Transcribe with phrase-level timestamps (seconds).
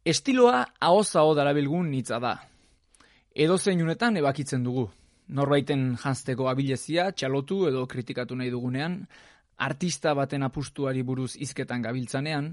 [0.00, 2.38] Estiloa ahoz-aho darabilgun hitza da.
[3.36, 4.86] Edo zeinunetan ebakitzen dugu.
[5.28, 8.96] Norbaiten janzteko abilezia, txalotu edo kritikatu nahi dugunean,
[9.58, 12.48] artista baten apustuari buruz hizketan gabiltzanean,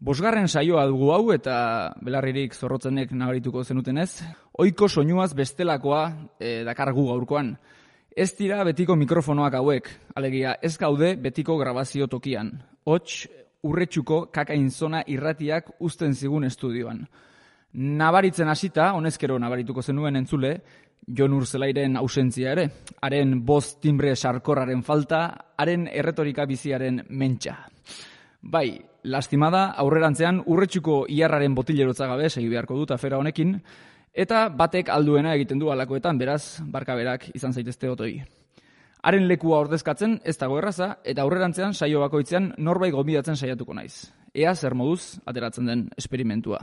[0.00, 4.22] Bosgarren saioa dugu hau eta belarririk zorrotzenek nabarituko zenutenez,
[4.58, 7.58] ohiko soinuaz bestelakoa e, dakargu gaurkoan.
[8.14, 12.52] Ez dira betiko mikrofonoak hauek, alegia ez gaude betiko grabazio tokian.
[12.86, 13.24] Hots,
[13.66, 17.00] urretxuko kakain zona irratiak uzten zigun estudioan.
[17.74, 20.52] Nabaritzen hasita, honezkero nabarituko zenuen entzule,
[21.10, 22.68] Jon Urzelairen ausentzia ere,
[23.02, 25.24] haren boz timbre sarkorraren falta,
[25.58, 27.56] haren erretorika biziaren mentxa.
[28.40, 28.78] Bai,
[29.10, 33.56] lastimada, aurrerantzean urretxuko iarraren botilerotza gabe segi beharko dut afera honekin,
[34.14, 38.14] eta batek alduena egiten du alakoetan, beraz, barka berak izan zaitezte otoi.
[39.04, 44.06] Haren lekua ordezkatzen ez dago erraza, eta aurrerantzean saio bakoitzean norbait gonbidatzen saiatuko naiz.
[44.32, 46.62] Ea zer moduz ateratzen den esperimentua.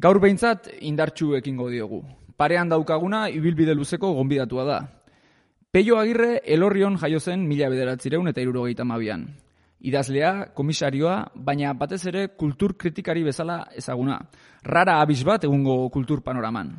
[0.00, 2.00] Gaur behintzat indartxu ekingo diogu.
[2.36, 4.78] Parean daukaguna ibilbide luzeko gonbidatua da.
[5.70, 9.26] Peio Agirre elorrion jaio zen mila bederatzireun eta irurogeita mabian.
[9.80, 14.18] Idazlea, komisarioa, baina batez ere kultur kritikari bezala ezaguna.
[14.64, 16.72] Rara abis bat egungo kultur panoraman.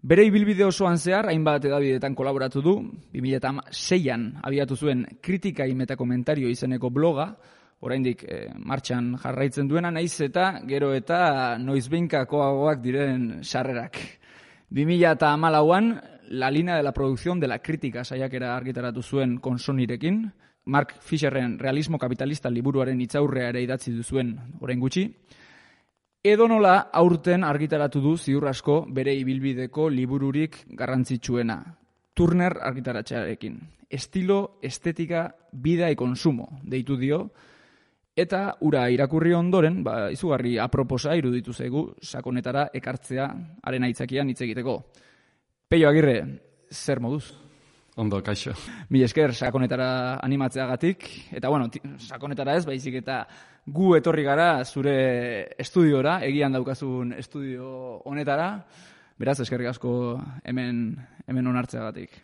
[0.00, 2.74] Bere ibilbide osoan zehar, hainbat edabidetan kolaboratu du,
[3.12, 7.36] 2006an abiatu zuen kritikai eta komentario izeneko bloga,
[7.80, 13.98] oraindik eh, martxan jarraitzen duena naiz eta gero eta noizbeinkakoagoak diren sarrerak.
[14.70, 20.32] 2008an, la línea de la producción de la crítica saiakera argitaratu zuen konsonirekin,
[20.66, 25.06] Mark Fisherren realismo kapitalista liburuaren itzaurrea ere idatzi duzuen orain gutxi,
[26.22, 31.62] edo nola aurten argitaratu du ziur asko bere ibilbideko libururik garrantzitsuena,
[32.14, 33.56] Turner argitaratxearekin.
[33.88, 37.22] Estilo, estetika, bida e konsumo, deitu dio,
[38.14, 43.30] eta ura irakurri ondoren, ba, izugarri aproposa iruditu zaigu sakonetara ekartzea
[43.62, 44.76] haren aitzakian hitz egiteko.
[45.68, 46.18] Peio Agirre,
[46.70, 47.39] zer moduz?
[48.00, 48.54] Ondo, kaixo.
[48.88, 51.04] Mi esker sakonetara animatzeagatik,
[51.36, 51.66] eta bueno,
[52.00, 53.26] sakonetara ez, baizik eta
[53.68, 54.94] gu etorri gara zure
[55.60, 58.46] estudiora, egian daukazun estudio honetara,
[59.20, 59.92] beraz eskerrik asko
[60.48, 60.96] hemen,
[61.26, 62.16] hemen onartzeagatik.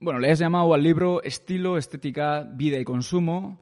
[0.00, 3.58] Bueno, le he llamado al libro Estilo, Estética, Vida y Consumo,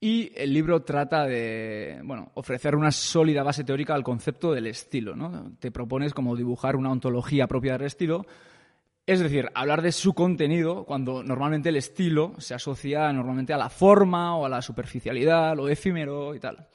[0.00, 5.14] y el libro trata de bueno, ofrecer una sólida base teórica al concepto del estilo.
[5.14, 5.52] ¿no?
[5.60, 8.26] Te propones como dibujar una ontología propia del estilo,
[9.06, 13.70] es decir, hablar de su contenido cuando normalmente el estilo se asocia normalmente a la
[13.70, 16.66] forma o a la superficialidad, lo efímero y tal.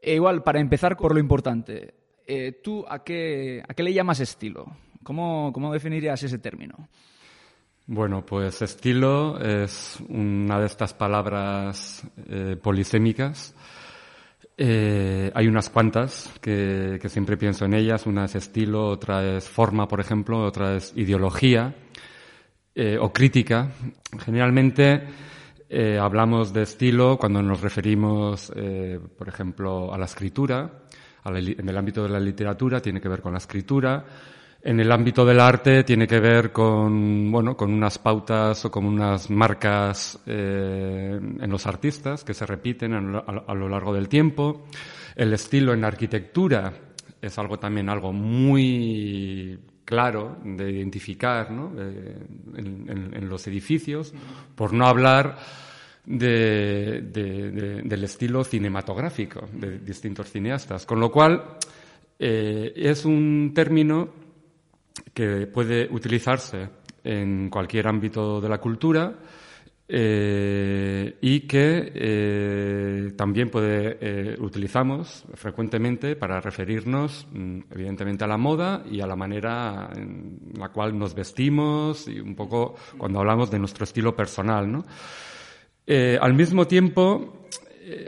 [0.00, 1.94] E igual, para empezar por lo importante,
[2.26, 4.66] eh, ¿tú a qué, a qué le llamas estilo?
[5.02, 6.88] ¿Cómo, ¿Cómo definirías ese término?
[7.86, 13.54] Bueno, pues estilo es una de estas palabras eh, polisémicas.
[14.64, 18.06] Eh, hay unas cuantas que, siempre pienso en ellas.
[18.06, 21.74] Una es estilo, otra es forma, por ejemplo, otra es ideología.
[22.72, 23.72] eh, o crítica.
[24.24, 25.02] Generalmente
[25.68, 28.52] eh, hablamos de estilo cuando nos referimos,
[29.18, 30.70] por ejemplo, a la escritura.
[31.24, 34.04] En el ámbito de la literatura tiene que ver con la escritura.
[34.64, 38.84] En el ámbito del arte tiene que ver con, bueno, con unas pautas o con
[38.84, 43.00] unas marcas eh, en los artistas que se repiten a
[43.54, 44.66] lo- largo del tiempo.
[45.16, 46.72] El estilo en arquitectura
[47.20, 51.72] es algo también algo muy claro de identificar ¿no?
[51.76, 52.16] Eh,
[52.56, 54.14] en los edificios,
[54.54, 55.38] por no hablar
[56.06, 60.86] de- de- de- del estilo cinematográfico de distintos cineastas.
[60.86, 61.56] Con lo cual,
[62.16, 64.21] eh, es un término
[65.12, 66.68] que puede utilizarse
[67.04, 69.14] en cualquier ámbito de la cultura
[69.94, 78.38] eh, y que eh, también puede, eh, utilizamos frecuentemente para referirnos, mm, evidentemente, a la
[78.38, 83.50] moda y a la manera en la cual nos vestimos y un poco cuando hablamos
[83.50, 84.84] de nuestro estilo personal, ¿no?
[85.86, 87.48] Eh, al mismo tiempo,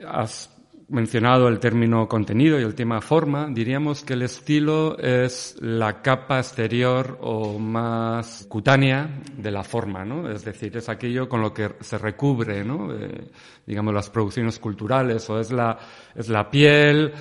[0.09, 0.54] has
[0.95, 3.49] mencionado el término contenido y el tema forma.
[3.51, 10.31] Diríamos que el estilo es la capa exterior o más cutánea de la forma, ¿no?
[10.31, 12.95] Es decir, es aquello con lo que se recubre, ¿no?
[12.95, 13.29] Eh,
[13.67, 15.79] digamos, las producciones culturales, o es la,
[16.15, 17.13] es la piel,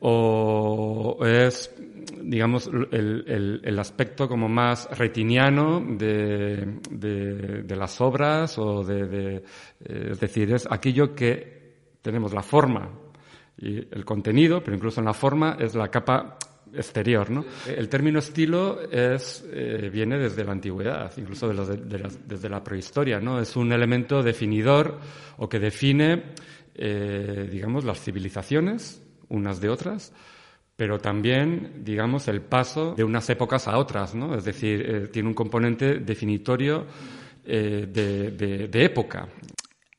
[0.00, 1.74] o es,
[2.22, 9.06] digamos, el, el- el aspecto como más retiniano de, de- de las obras, o de,
[9.06, 11.60] de, eh, es decir, es aquello que
[12.02, 12.90] tenemos la forma
[13.60, 16.36] y el contenido, pero incluso en la forma es la capa
[16.72, 17.44] exterior, ¿no?
[17.66, 22.28] El término estilo es, eh, viene desde la antigüedad, incluso de los de- de las-
[22.28, 23.40] desde la prehistoria, ¿no?
[23.40, 24.98] Es un elemento definidor
[25.38, 26.22] o que define,
[26.74, 30.12] eh, digamos, las civilizaciones unas de otras,
[30.76, 34.34] pero también, digamos, el paso de unas épocas a otras, ¿no?
[34.34, 36.86] Es decir, eh, tiene un componente definitorio
[37.44, 39.28] eh, de, de- de época.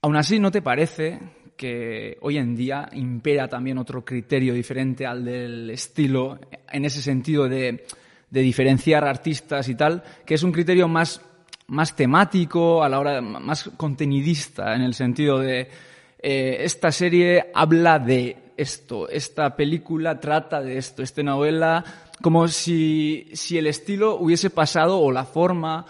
[0.01, 1.19] Aún así, ¿no te parece
[1.61, 6.39] que hoy en día impera también otro criterio diferente al del estilo,
[6.71, 7.85] en ese sentido de,
[8.31, 11.21] diferenciar artistas y tal, que es un criterio más,
[11.67, 15.69] más temático, a la hora, más contenidista, en el sentido de
[16.17, 21.85] eh, esta serie habla de esto, esta película trata de esto, esta novela,
[22.23, 25.85] como si, si el estilo hubiese pasado o la forma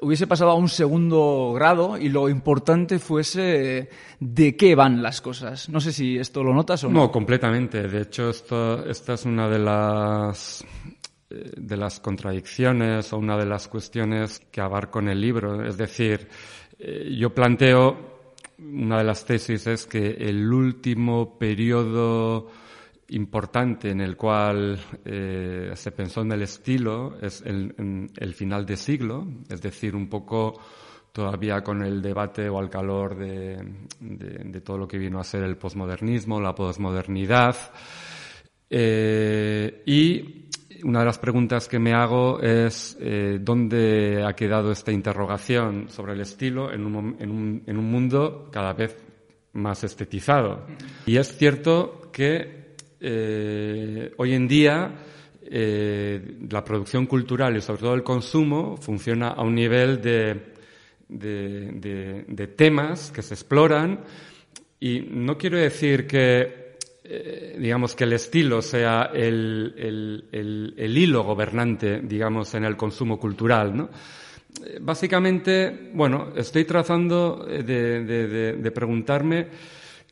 [0.00, 3.88] hubiese pasado a un segundo grado y lo importante fuese
[4.20, 5.68] de qué van las cosas.
[5.68, 7.00] No sé si esto lo notas o no.
[7.00, 7.88] No, completamente.
[7.88, 10.64] De hecho, esto, esta es una de las
[11.30, 15.64] eh, de las contradicciones o una de las cuestiones que abarco en el libro.
[15.64, 16.28] Es decir,
[16.78, 18.16] eh, yo planteo
[18.58, 22.48] una de las tesis es que el último periodo
[23.10, 28.66] importante en el cual eh, se pensó en el estilo es el, en el final
[28.66, 30.60] de siglo, es decir, un poco
[31.12, 33.58] todavía con el debate o al calor de,
[34.00, 37.56] de- todo lo que vino a ser el posmodernismo, la posmodernidad.
[38.68, 40.48] Eh, y
[40.84, 46.12] una de las preguntas que me hago es eh, dónde ha quedado esta interrogación sobre
[46.14, 48.96] el estilo en un, en un- en un mundo cada vez
[49.52, 50.66] más estetizado.
[51.06, 52.65] Y es cierto que
[53.08, 54.90] eh, hoy en día
[55.48, 60.40] eh, la producción cultural y sobre todo el consumo funciona a un nivel de,
[61.08, 64.00] de- de- de temas que se exploran
[64.80, 66.66] y no quiero decir que
[67.04, 69.72] eh, digamos que el estilo sea el,
[70.32, 73.88] el- el- hilo gobernante, digamos, en el consumo cultural, ¿no?
[74.64, 79.46] Eh, Básicamente, bueno, estoy trazando eh, de- de preguntarme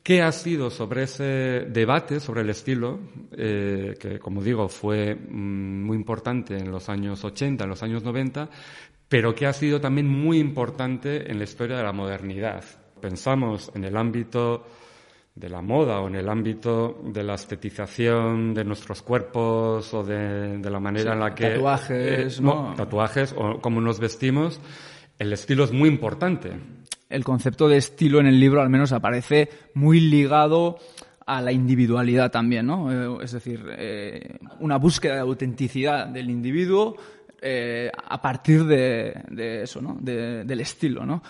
[0.05, 2.99] qué ha sido sobre ese debate sobre el estilo,
[3.31, 8.03] eh, que como digo fue mm, muy importante en los años 80, en los años
[8.03, 8.47] 90,
[9.09, 12.63] pero que ha sido también muy importante en la historia de la modernidad.
[13.01, 14.67] Pensamos en el ámbito
[15.33, 20.59] de la moda o en el ámbito de la estetización de nuestros cuerpos o de,
[20.59, 21.49] de la manera Sí, en la que...
[21.49, 22.75] tatuajes, eh, ¿no?
[22.77, 24.61] Tatuajes o cómo nos vestimos.
[25.17, 26.51] El estilo es muy importante.
[27.09, 30.77] El concepto de estilo en el libro al menos aparece muy ligado
[31.25, 33.17] a la individualidad también, ¿no?
[33.17, 36.95] Eh, es decir, eh, una búsqueda de autenticidad del individuo
[37.41, 39.97] eh, a partir de, eso, ¿no?
[39.99, 41.21] De- del estilo, ¿no?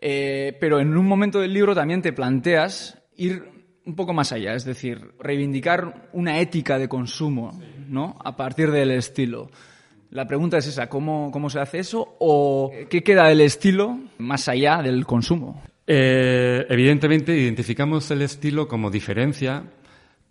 [0.00, 3.42] Pero en un momento del libro también te planteas ir
[3.84, 7.58] un poco más allá, es decir, reivindicar una ética de consumo,
[7.88, 8.16] ¿no?
[8.22, 9.50] A partir del estilo.
[10.10, 12.16] La pregunta es esa, ¿cómo, cómo se hace eso?
[12.18, 15.62] ¿O qué queda del estilo más allá del consumo?
[15.86, 19.64] Eh, evidentemente identificamos el estilo como diferencia,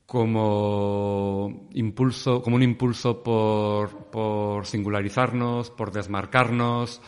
[0.05, 7.01] como impulso, como un impulso por, por singularizarnos, por desmarcarnos.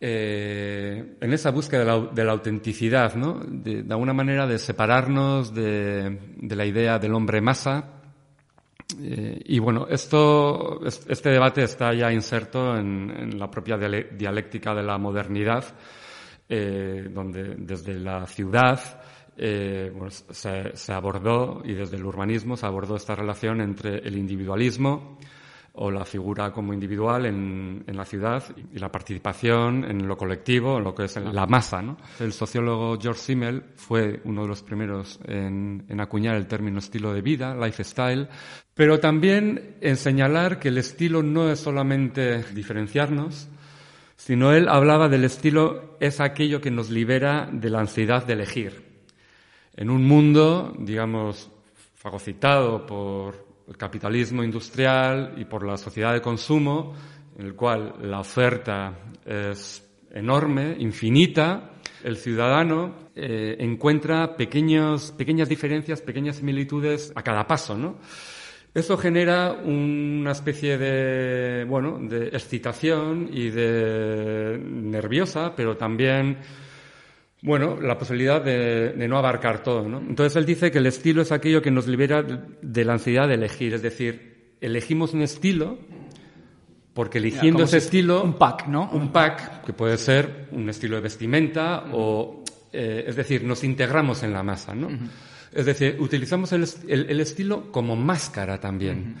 [0.00, 1.80] eh, en esa búsqueda
[2.12, 3.40] de la, autenticidad, ¿no?
[3.46, 7.99] De, de alguna manera de separarnos de, de la idea del hombre masa.
[9.00, 14.82] Eh, y bueno, esto, es- este debate está ya inserto en, la propia dialéctica de
[14.82, 15.64] la modernidad,
[16.48, 18.80] eh, donde desde la ciudad
[19.36, 25.18] eh, pues, se abordó y desde el urbanismo se abordó esta relación entre el individualismo
[25.74, 28.42] o la figura como individual en, en la ciudad
[28.74, 31.80] y la participación en lo colectivo, en lo que es la masa.
[31.80, 31.96] ¿no?
[32.18, 37.12] El sociólogo George Simmel fue uno de los primeros en, en acuñar el término estilo
[37.12, 38.28] de vida, lifestyle,
[38.74, 43.48] pero también en señalar que el estilo no es solamente diferenciarnos,
[44.16, 48.90] sino él hablaba del estilo es aquello que nos libera de la ansiedad de elegir.
[49.76, 51.50] En un mundo, digamos,
[51.94, 56.92] fagocitado por el capitalismo industrial y por la sociedad de consumo,
[57.38, 61.70] en el cual la oferta es enorme, infinita,
[62.02, 67.98] el ciudadano eh, encuentra pequeños, pequeñas diferencias, pequeñas similitudes a cada paso, ¿no?
[68.74, 76.38] Eso genera una especie de, bueno, de excitación y de nerviosa, pero también,
[77.42, 79.98] bueno, la posibilidad de, de no abarcar todo, ¿no?
[79.98, 83.34] Entonces él dice que el estilo es aquello que nos libera de, la ansiedad de
[83.34, 85.78] elegir, es decir, elegimos un estilo
[86.92, 88.90] porque eligiendo ese si- estilo un pack, ¿no?
[88.92, 94.22] un pack que puede ser un estilo de vestimenta o eh, es decir nos integramos
[94.22, 94.88] en la masa no
[95.52, 99.16] es decir utilizamos el- el estilo como máscara también.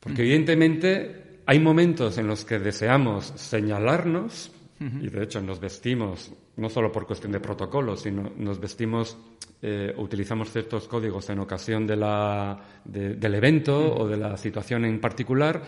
[0.00, 4.50] Porque evidentemente hay momentos en los que deseamos señalarnos
[4.80, 9.18] y de hecho nos vestimos no solo por cuestión de protocolo sino nos vestimos
[9.60, 14.86] eh, utilizamos ciertos códigos en ocasión de la, de- del evento o de la situación
[14.86, 15.62] en particular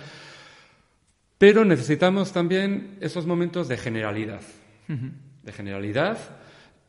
[1.36, 4.40] pero necesitamos también esos momentos de generalidad.
[5.42, 6.16] De generalidad.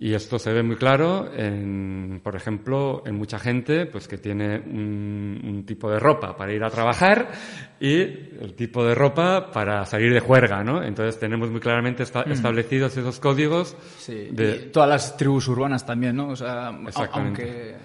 [0.03, 4.59] Y esto se ve muy claro en, por ejemplo, en mucha gente pues que tiene
[4.59, 7.31] un, un tipo de ropa para ir a trabajar
[7.79, 10.83] y el tipo de ropa para salir de juerga, ¿no?
[10.83, 15.85] Entonces tenemos muy claramente esta- establecidos esos códigos Sí, de, y todas las tribus urbanas
[15.85, 16.27] también, ¿no?
[16.29, 16.67] O sea,
[17.13, 17.75] aunque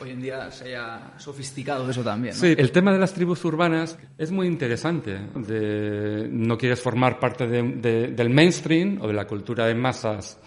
[0.00, 2.40] hoy en día se haya sofisticado eso también, ¿no?
[2.40, 5.18] Sí, el tema de las tribus urbanas es muy interesante.
[5.34, 10.38] De- no quieres formar parte de- del mainstream o de la cultura de masas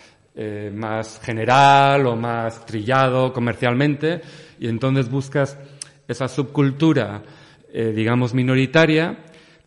[0.42, 4.22] eh, más general o más trillado comercialmente
[4.58, 5.58] y entonces buscas
[6.08, 7.22] esa subcultura,
[7.74, 9.18] eh, digamos, minoritaria,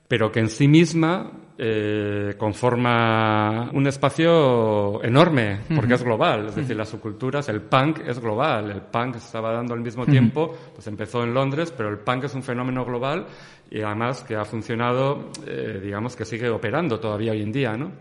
[0.09, 6.47] pero que en sí misma eh, conforma un espacio enorme, porque es global.
[6.49, 8.71] Es decir, las subculturas, el punk es global.
[8.71, 12.25] El punk se estaba dando al mismo tiempo, pues empezó en Londres, pero el punk
[12.25, 13.27] es un fenómeno global
[13.71, 17.93] y además que ha funcionado, eh, digamos, que sigue operando todavía hoy en día, ¿no?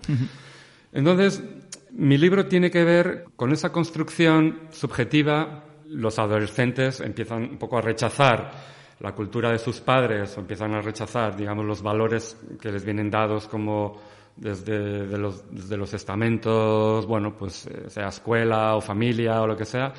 [0.94, 1.44] Entonces,
[1.94, 5.66] mi libro tiene que ver con esa construcción subjetiva.
[5.88, 8.52] Los adolescentes empiezan un poco a rechazar
[9.00, 13.10] la cultura de sus padres o empiezan a rechazar, digamos, los valores que les vienen
[13.10, 14.00] dados como
[14.36, 19.58] desde, de los, desde los estamentos, bueno, pues eh, sea escuela o familia o lo
[19.58, 19.92] que sea.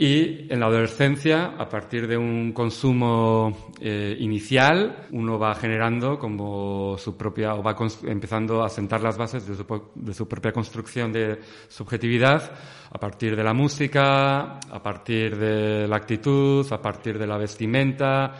[0.00, 6.96] Y en la adolescencia, a partir de un consumo eh, inicial, uno va generando como
[6.96, 7.74] su propia, o va
[8.04, 12.48] empezando a sentar las bases de su, de su propia construcción de subjetividad,
[12.92, 18.34] a partir de la música, a partir de la actitud, a partir de la vestimenta,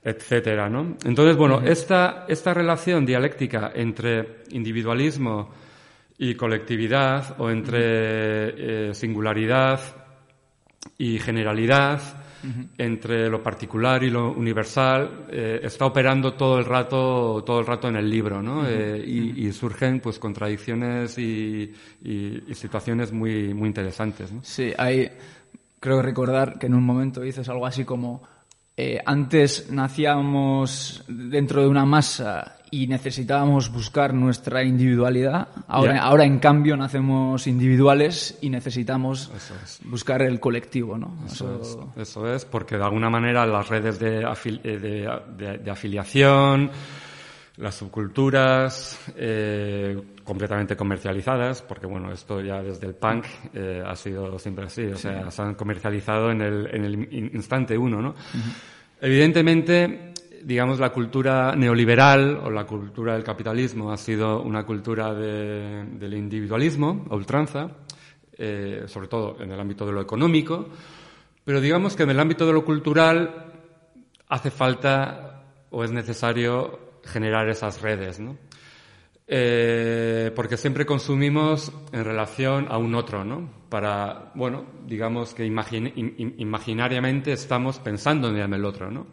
[0.00, 0.96] etcétera, ¿no?
[1.04, 5.50] Entonces, bueno, esta, esta relación dialéctica entre individualismo
[6.18, 10.03] y colectividad, o entre eh, singularidad
[10.98, 12.00] y generalidad
[12.76, 17.88] entre lo particular y lo universal eh, está operando todo el rato todo el rato
[17.88, 18.68] en el libro ¿no?
[18.68, 21.72] Eh, y, y surgen pues contradicciones y,
[22.02, 24.40] y- y situaciones muy muy interesantes ¿no?
[24.44, 25.10] Sí, hay,
[25.80, 28.22] creo recordar que en un momento dices algo así como,
[28.76, 36.02] eh, antes nacíamos dentro de una masa y necesitábamos buscar nuestra individualidad, ahora, Ya.
[36.02, 39.80] ahora en cambio nacemos individuales y necesitamos es.
[39.84, 41.16] buscar el colectivo, ¿no?
[41.26, 45.58] Eso Eso- es, eso es, porque de alguna manera las redes de, eh, de, de-
[45.58, 46.70] de afiliación,
[47.58, 54.36] las subculturas, eh, completamente comercializadas, porque bueno, esto ya desde el punk eh, ha sido
[54.40, 58.14] siempre así, o sea, se han comercializado en el, en el in- instante uno, ¿no?
[59.00, 60.13] Evidentemente,
[60.44, 66.14] digamos, la cultura neoliberal o la cultura del capitalismo ha sido una cultura de- del
[66.14, 67.70] individualismo a ultranza,
[68.36, 70.68] eh, sobre todo en el ámbito de lo económico,
[71.44, 73.52] pero digamos que en el ámbito de lo cultural
[74.28, 78.36] hace falta o es necesario generar esas redes, ¿no?
[79.26, 83.48] Eh, porque siempre consumimos en relación a un otro, ¿no?
[83.70, 89.06] Para, bueno, digamos que imagin- im- im- imaginariamente estamos pensando en el otro, ¿no?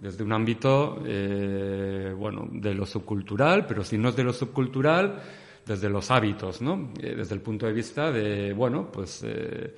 [0.00, 5.20] Desde un ámbito, eh, bueno, de lo subcultural, pero si no es de lo subcultural,
[5.66, 6.90] desde los hábitos, ¿no?
[7.00, 9.76] Eh, desde el punto de vista de, bueno, pues, eh,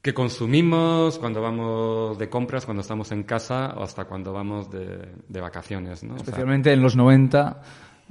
[0.00, 5.40] que consumimos cuando vamos de compras, cuando estamos en casa o hasta cuando vamos de,
[5.40, 6.16] vacaciones, ¿no?
[6.16, 7.62] Especialmente en los 90,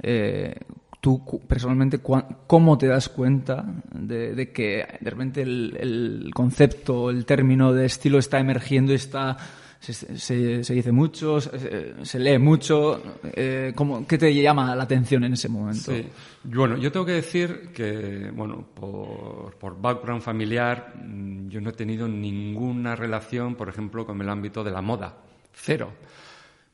[0.02, 0.54] eh,
[1.00, 2.00] tú personalmente,
[2.46, 8.38] ¿cómo te das cuenta de, que de repente el concepto, el término de estilo está
[8.38, 9.36] emergiendo y está...
[9.82, 13.02] Se, se- se dice mucho, se, se lee mucho.
[13.34, 15.90] eh, ¿cómo- ¿Qué te llama la atención en ese momento?
[15.92, 16.06] Sí.
[16.44, 21.72] Bueno, yo tengo que decir que, bueno, por, por background familiar, mm, yo no he
[21.72, 25.16] tenido ninguna relación, por ejemplo, con el ámbito de la moda.
[25.52, 25.90] Cero.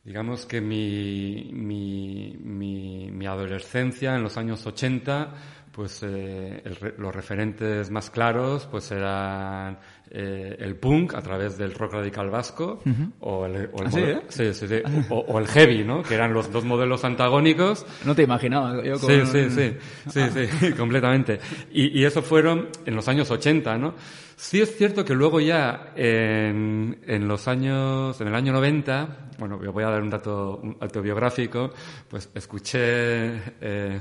[0.05, 5.35] Digamos que mi, mi, mi, mi adolescencia en los años 80,
[5.79, 9.79] pues eh, el los referentes más claros pues eran
[10.11, 12.83] eh, el punk a través del rock radical vasco
[13.21, 14.21] o el, o el ¿Ah, sí, mode- eh?
[14.29, 14.83] sí, sí, sí.
[15.09, 16.03] O, o el heavy, ¿no?
[16.03, 18.83] Que eran los dos modelos antagónicos No te imaginaba.
[18.85, 19.77] Yo con- Sí, sí, sí,
[20.11, 21.39] sí, sí, completamente.
[21.71, 23.95] Y, y eso fueron en los años 80, ¿no?
[24.35, 29.63] Sí es cierto que luego ya en, en los años, en el año 90, bueno,
[29.63, 31.71] yo voy a dar un dato autobiográfico,
[32.09, 34.01] pues escuché eh,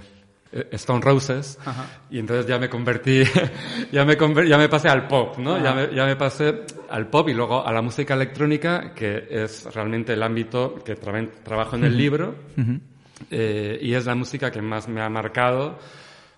[0.72, 1.58] Stone Roses
[2.10, 3.24] y entonces ya me convertí,
[3.92, 5.62] ya me conver- ya me pasé al pop, ¿no?
[5.62, 9.66] Ya me, ya me pasé al pop y luego a la música electrónica, que es
[9.74, 12.36] realmente el ámbito que tra- trabajo en el libro.
[13.32, 15.78] Eh, y es la música que más me ha marcado,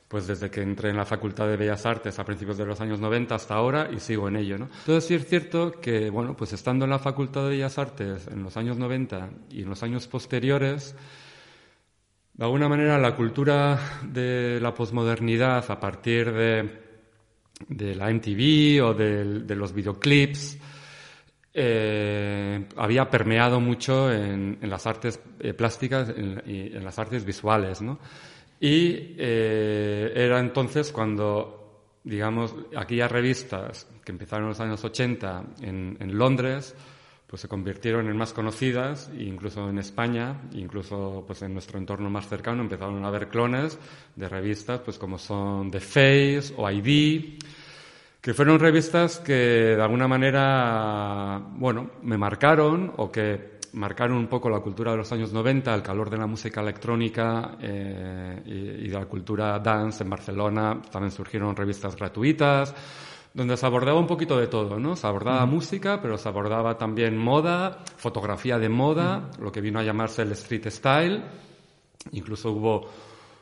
[0.07, 2.99] pues desde que entré en la Facultad de Bellas Artes a principios de los años
[2.99, 4.69] 90 hasta ahora y sigo en ello, ¿no?
[4.79, 8.41] Entonces sí es cierto que, bueno, pues estando en la Facultad de Bellas Artes en
[8.41, 10.95] los años 90 y en los años posteriores,
[12.39, 16.69] de alguna manera la cultura de la posmodernidad a partir de,
[17.67, 20.57] de la MTV o de los videoclips,
[21.53, 26.13] eh, había permeado mucho en, las artes eh, plásticas
[26.45, 27.99] y en las artes visuales, ¿no?
[28.57, 35.97] Y eh, era entonces cuando, digamos, aquellas revistas que empezaron en los años 80 en,
[35.99, 36.73] en Londres,
[37.29, 42.27] pues se convirtieron en más conocidas, incluso en España, incluso pues en nuestro entorno más
[42.27, 43.77] cercano empezaron a haber clones
[44.15, 47.39] de revistas, pues como son The Face o ID,
[48.19, 54.49] que fueron revistas que de alguna manera, bueno, me marcaron o que marcaron un poco
[54.49, 58.87] la cultura de los años 90, el calor de la música electrónica eh, y, y
[58.87, 60.81] de la cultura dance en Barcelona.
[60.91, 62.73] También surgieron revistas gratuitas
[63.39, 64.97] donde se abordaba un poquito de todo, ¿no?
[64.97, 69.83] Se abordaba música, pero se abordaba también moda, fotografía de moda, lo que vino a
[69.83, 71.23] llamarse el street style.
[72.11, 72.89] Incluso hubo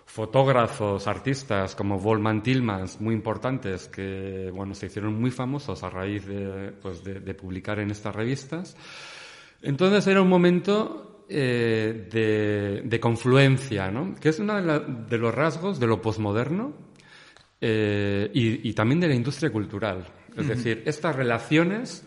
[0.06, 6.28] fotógrafos, artistas como Volman Tillmans, muy importantes, que bueno, se hicieron muy famosos a raíz
[6.28, 8.78] de, pues, de, de publicar en estas revistas.
[9.64, 14.14] Entonces era un momento eh, de, de confluencia, ¿no?
[14.14, 14.80] que es uno de,
[15.10, 16.86] de los rasgos de lo posmoderno
[17.60, 20.06] eh, y, y también de la industria cultural.
[20.36, 22.06] Es decir, estas relaciones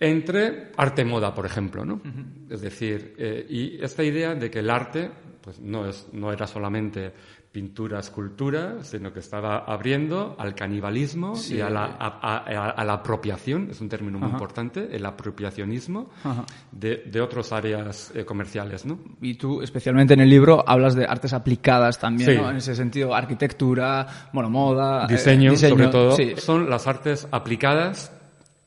[0.00, 2.00] entre arte moda, por ejemplo, ¿no?
[2.48, 5.10] Es decir, eh, y esta idea de que el arte
[5.42, 7.12] pues no, es, no era solamente
[7.50, 12.92] pintura, escultura, sino que estaba abriendo al canibalismo y a la, a- a- a la
[12.92, 16.44] apropiación, es un término muy importante, el apropiacionismo Ajá.
[16.70, 18.98] de, de otras áreas eh, comerciales, ¿no?
[19.22, 22.36] Y tú, especialmente en el libro, hablas de artes aplicadas también, Sí.
[22.36, 22.50] ¿no?
[22.50, 25.04] En ese sentido, arquitectura, bueno, moda...
[25.04, 26.34] eh, diseño, sobre todo, sí.
[26.36, 28.12] son las artes aplicadas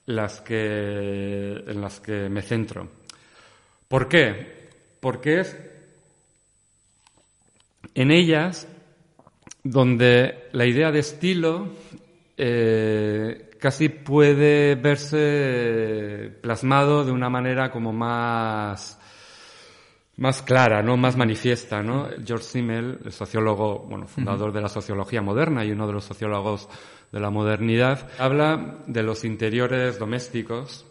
[0.08, 2.89] las que, en las que me centro.
[3.88, 4.70] ¿Por qué?
[5.00, 5.56] Porque es
[7.95, 8.67] en ellas
[9.63, 11.69] donde la idea de estilo
[12.38, 18.97] eh, casi puede verse plasmado de una manera como más
[20.17, 20.97] más clara, ¿no?
[20.97, 22.08] Más manifiesta, ¿no?
[22.23, 26.69] George Simmel, el sociólogo, bueno, fundador de la sociología moderna y uno de los sociólogos
[27.12, 30.86] de la modernidad, habla de los interiores domésticos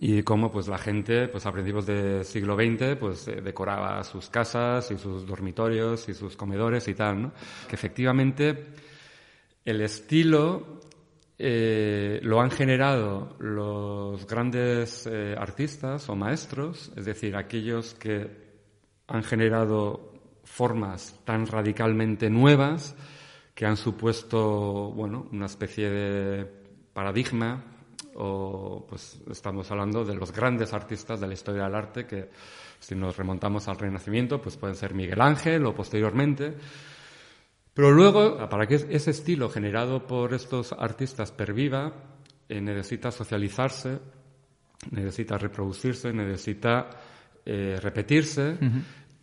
[0.00, 4.28] y cómo pues la gente pues a principios del siglo XX pues eh, decoraba sus
[4.28, 7.32] casas y sus dormitorios y sus comedores y tal, ¿no?
[7.68, 8.66] Que efectivamente
[9.64, 10.80] el estilo
[11.38, 18.48] eh, lo han generado los grandes eh, artistas o maestros, es decir, aquellos que
[19.06, 20.12] han generado
[20.44, 22.94] formas tan radicalmente nuevas
[23.54, 26.46] que han supuesto, bueno, una especie de
[26.92, 27.77] paradigma
[28.20, 32.30] o pues estamos hablando de los grandes artistas de la historia del arte que
[32.80, 36.54] si nos remontamos al Renacimiento pues pueden ser Miguel Ángel o posteriormente.
[37.72, 41.92] Pero luego, para que ese estilo generado por estos artistas perviva,
[42.48, 44.00] eh, necesita socializarse,
[44.90, 46.90] necesita reproducirse, necesita
[47.46, 48.58] eh, repetirse,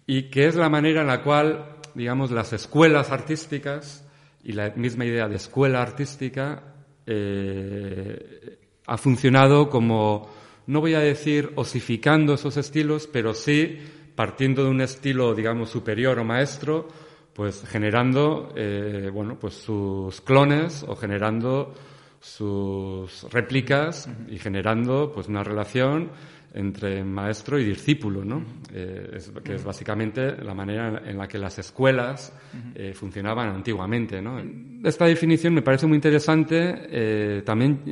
[0.07, 4.07] y que es la manera en la cual, digamos, las escuelas artísticas
[4.41, 6.63] y la misma idea de escuela artística
[7.05, 10.29] eh, ha funcionado como,
[10.67, 13.79] no voy a decir osificando esos estilos, pero sí
[14.15, 16.87] partiendo de un estilo, digamos, superior o maestro,
[17.33, 21.73] pues generando, eh, bueno, pues sus clones o generando
[22.21, 26.11] sus réplicas y generando, pues, una relación
[26.55, 28.41] entre maestro y discípulo, ¿no?
[28.73, 32.33] Eh, que es básicamente la manera en la que las escuelas
[32.73, 34.21] eh, funcionaban antiguamente.
[34.21, 34.41] ¿no?
[34.83, 37.83] Esta definición me parece muy interesante eh, también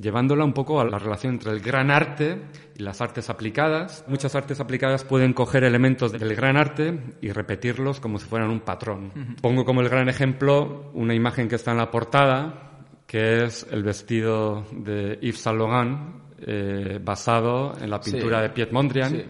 [0.00, 2.40] llevándola un poco a la relación entre el gran arte
[2.76, 4.04] y las artes aplicadas.
[4.08, 8.60] Muchas artes aplicadas pueden coger elementos del gran arte y repetirlos como si fueran un
[8.60, 9.36] patrón.
[9.42, 13.82] Pongo como el gran ejemplo una imagen que está en la portada, que es el
[13.82, 19.22] vestido de Yves Saint Laurent eh, basado en la pintura de Piet Mondrian,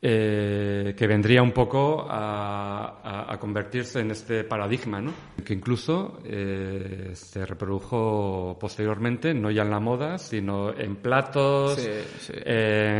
[0.00, 5.12] eh, que vendría un poco a, convertirse en este paradigma, ¿no?
[5.44, 11.88] que incluso eh, se reprodujo posteriormente, no ya en la moda, sino en platos,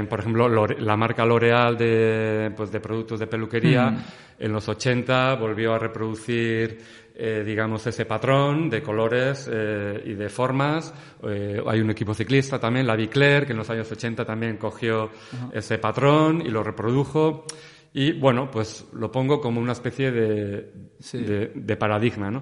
[0.09, 4.05] por ejemplo, la marca L'Oreal de, pues, de productos de peluquería, mm.
[4.39, 6.79] en los 80 volvió a reproducir
[7.21, 10.95] eh, digamos, ese patrón de colores eh, y de formas.
[11.25, 15.11] Eh, hay un equipo ciclista también, la Vicler, que en los años 80 también cogió
[15.53, 17.45] ese patrón y lo reprodujo.
[17.93, 20.73] Y bueno, pues lo pongo como una especie de,
[21.57, 22.41] de, paradigma, ¿no?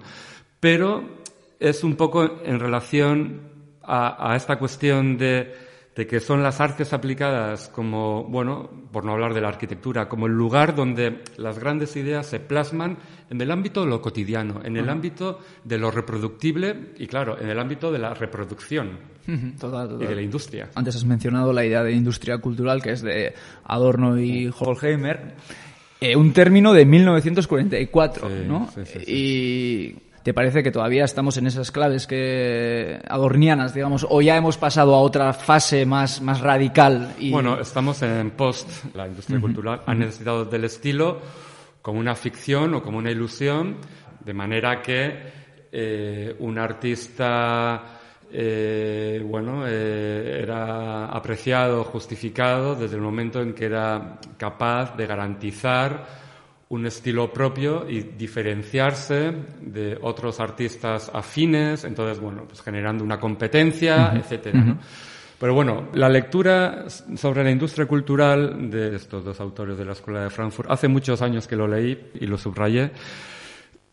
[0.61, 1.23] Pero
[1.59, 3.41] es un poco en relación
[3.83, 5.55] a, a esta cuestión de
[5.97, 10.27] de que son las artes aplicadas como, bueno, por no hablar de la arquitectura, como
[10.27, 12.99] el lugar donde las grandes ideas se plasman
[13.31, 17.49] en el ámbito de lo cotidiano, en el ámbito de lo reproductible y, claro, en
[17.49, 20.69] el ámbito de la reproducción y de la industria.
[20.75, 23.33] Antes has mencionado la idea de industria cultural, que es de
[23.65, 25.35] Adorno y Holheimer.
[25.99, 28.69] Eh, un término de 1944, ¿no?
[29.07, 29.95] y
[30.27, 34.93] ¿Te parece que todavía estamos en esas claves que adornianas, digamos, o ya hemos pasado
[34.97, 37.15] a otra fase más, más radical?
[37.21, 37.31] Y...
[37.31, 38.93] Bueno, estamos en post.
[38.97, 41.21] La industria cultural ha necesitado del estilo
[41.81, 43.77] como una ficción o como una ilusión,
[44.25, 45.17] de manera que
[45.71, 47.85] eh, un artista
[48.33, 56.26] eh, bueno, eh, era apreciado, justificado desde el momento en que era capaz de garantizar
[56.69, 64.13] un estilo propio y diferenciarse de otros artistas afines, entonces, bueno, pues generando una competencia,
[64.15, 64.77] etcétera,
[65.39, 70.23] Pero bueno, la lectura sobre la industria cultural de estos dos autores de la Escuela
[70.23, 72.91] de Frankfurt, hace muchos años que lo leí y lo subrayé,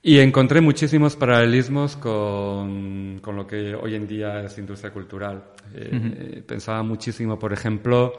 [0.02, 5.44] y encontré muchísimos paralelismos con, con lo que hoy en día es industria cultural.
[5.74, 8.14] Eh, pensaba muchísimo, por ejemplo,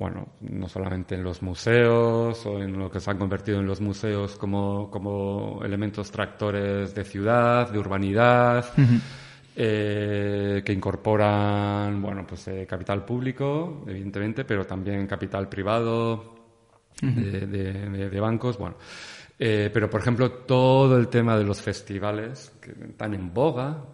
[0.00, 3.82] bueno, no solamente en los museos o en lo que se han convertido en los
[3.82, 8.64] museos como, como elementos tractores de ciudad, de urbanidad,
[9.54, 16.34] eh, que incorporan, bueno, pues eh, capital público, evidentemente, pero también capital privado
[17.02, 17.46] de,
[18.08, 18.76] de, bancos, bueno.
[19.38, 23.84] Eh, pero, por ejemplo, todo el tema de los festivales que están en boga,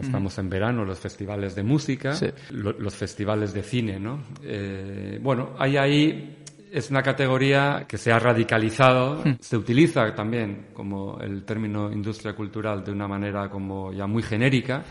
[0.00, 2.14] estamos en verano, los festivales de música,
[2.50, 4.20] los festivales de cine, ¿no?
[4.42, 6.38] Eh, bueno, hay ahí
[6.72, 12.82] es una categoría que se ha radicalizado, se utiliza también como el término industria cultural
[12.82, 14.82] de una manera como ya muy genérica,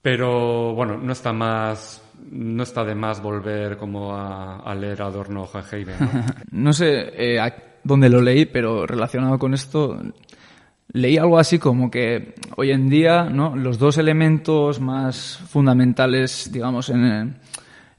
[0.00, 5.62] pero bueno, no está más no está de más volver como a, leer Adorno o
[5.72, 6.10] Heine, ¿no?
[6.50, 7.38] no sé eh,
[7.82, 10.00] dónde lo leí, pero relacionado con esto,
[10.92, 13.54] leí algo así como que hoy en día ¿no?
[13.56, 17.36] los dos elementos más fundamentales, digamos, en,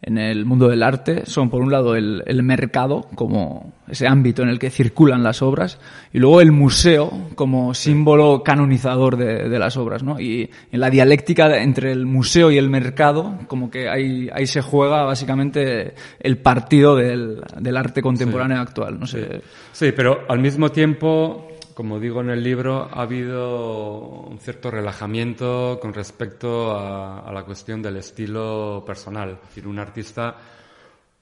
[0.01, 4.43] en el mundo del arte son, por un lado, el, el, mercado, como ese ámbito
[4.43, 5.77] en el que circulan las obras,
[6.13, 10.01] y luego el museo como símbolo canonizador de, de las obras.
[10.01, 10.19] ¿no?
[10.19, 14.61] Y en la dialéctica entre el museo y el mercado, como que ahí, ahí se
[14.61, 18.99] juega básicamente el partido del, del arte contemporáneo actual.
[18.99, 19.41] No sé.
[19.73, 21.48] sí, pero al mismo tiempo
[21.79, 27.81] como digo en el libro, ha habido un cierto relajamiento con respecto a, la cuestión
[27.81, 29.39] del estilo personal.
[29.41, 30.35] Es decir, un artista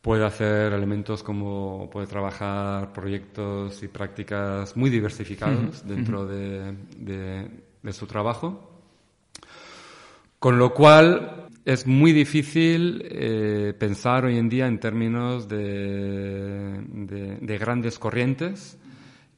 [0.02, 6.74] puede hacer elementos como puede trabajar proyectos y prácticas muy diversificados dentro de,
[7.92, 8.82] su trabajo.
[10.40, 16.82] Con lo cual, es muy difícil eh, pensar hoy en día en términos de
[17.60, 18.80] grandes corrientes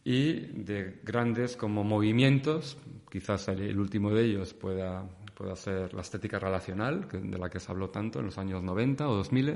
[0.03, 2.77] y de grandes como movimientos.
[3.09, 7.71] Quizás el, último de ellos pueda, pueda ser la estética relacional, de la que se
[7.71, 9.55] habló tanto en los años 90 o 2000.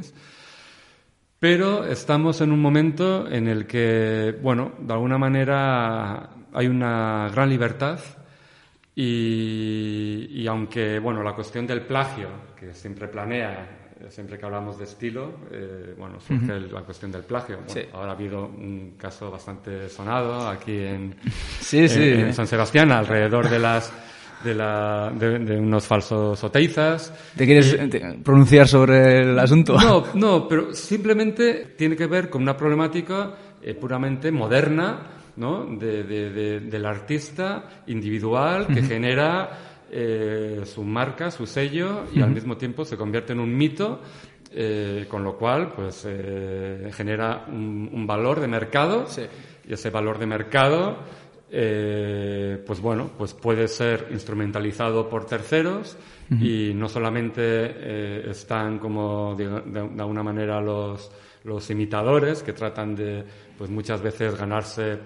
[1.39, 7.49] Pero estamos en un momento en el que, bueno, de alguna manera hay una gran
[7.49, 7.99] libertad
[8.95, 14.83] y, y aunque, bueno, la cuestión del plagio, que siempre planea, siempre que hablamos de
[14.85, 17.57] estilo, eh, bueno, surge la cuestión del plagio.
[17.57, 17.81] Bueno, Sí.
[17.93, 21.15] Ahora ha habido un caso bastante sonado aquí en,
[21.59, 22.01] Sí, sí.
[22.01, 23.91] en- San Sebastián, alrededor de las
[24.43, 27.13] de, la, de, de unos falsos oteizas.
[27.37, 29.77] ¿Te quieres eh, pronunciar sobre el asunto?
[29.79, 34.99] No, no, pero simplemente tiene que ver con una problemática eh, puramente moderna,
[35.37, 35.65] ¿no?
[35.77, 42.83] De- del artista individual que genera eh, su marca, su sello y al mismo tiempo
[42.85, 44.01] se convierte en un mito.
[44.55, 49.21] eh, con lo cual, pues eh, genera un, un valor de mercado Sí.
[49.67, 50.97] y ese valor de mercado,
[52.67, 55.97] pues bueno, pues puede ser instrumentalizado por terceros
[56.39, 61.11] y no solamente están como de, de- de alguna manera los,
[61.43, 63.23] los imitadores que tratan de,
[63.57, 64.97] pues muchas veces ganarse,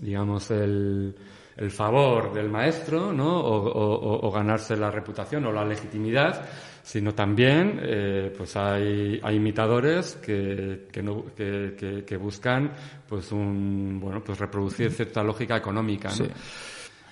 [0.00, 1.14] digamos, el,
[1.56, 3.38] el favor del maestro, ¿no?
[3.40, 6.42] O, o- o- o ganarse la reputación o la legitimidad,
[6.82, 12.70] sino también, eh, pues hay, hay imitadores que, que, no- que- que- que buscan,
[13.08, 16.14] pues un, bueno, pues reproducir cierta lógica económica, ¿no?
[16.14, 16.24] Sí.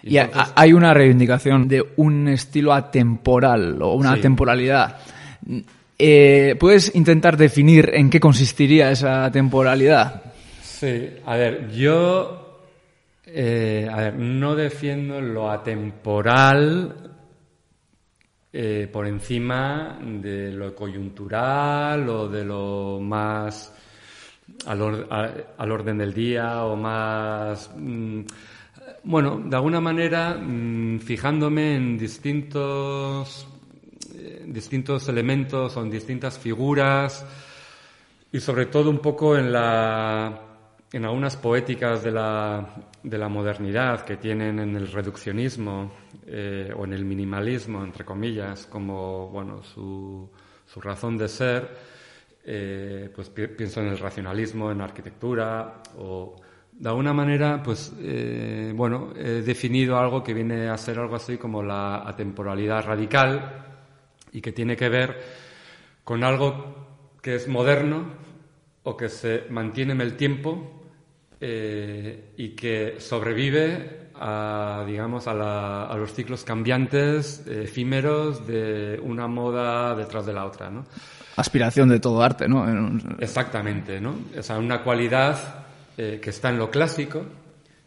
[0.05, 4.23] Y entonces- hay una reivindicación de un estilo atemporal o una Sí.
[4.23, 4.99] temporalidad.
[5.99, 10.23] Eh, ¿Puedes intentar definir en qué consistiría esa temporalidad?
[10.61, 12.42] Sí, a ver, yo,
[13.35, 17.13] eh, a ver, no defiendo lo atemporal
[18.53, 23.75] eh, por encima de lo coyuntural o de lo más
[24.67, 25.09] al,
[25.57, 28.21] al orden del día o más, mm,
[29.05, 33.47] bueno, de alguna manera mm, fijándome en distintos,
[34.15, 37.25] eh, distintos elementos o en distintas figuras
[38.31, 40.52] y sobre todo un poco en la
[40.93, 45.91] en algunas poéticas de la, de la modernidad que tienen en el reduccionismo
[46.27, 50.29] eh, o en el minimalismo, entre comillas, como bueno su,
[50.67, 51.71] su razón de ser,
[52.45, 56.37] eh, pues pi- pienso en el racionalismo, en arquitectura o
[56.73, 61.39] de alguna manera, pues eh, bueno, he definido algo que viene a ser algo así
[61.39, 63.65] como la atemporalidad radical
[64.33, 65.21] y que tiene que ver
[66.05, 68.05] con algo que es moderno
[68.83, 70.82] o que se mantiene en el tiempo
[71.45, 79.01] eh, y que sobrevive a, digamos, a, la- a los ciclos cambiantes, eh, efímeros de
[79.03, 80.87] una moda detrás de la otra, ¿no?
[81.35, 82.69] Aspiración de todo arte, ¿no?
[82.69, 84.15] En- Exactamente, ¿no?
[84.39, 85.65] O sea, una cualidad
[85.99, 87.25] eh, que está en lo clásico,